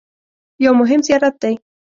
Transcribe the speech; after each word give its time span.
یو 0.63 0.71
مهم 0.81 1.01
زیارت 1.07 1.35
دی. 1.41 1.55